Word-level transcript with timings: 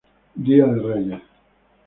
Día 0.45 0.65
de 0.65 0.81
Reyes. 0.81 1.21